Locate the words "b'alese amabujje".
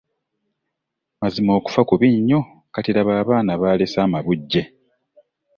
3.61-4.61